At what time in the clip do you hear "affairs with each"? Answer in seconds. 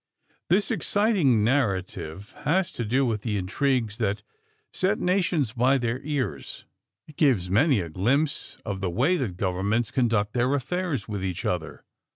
10.55-11.45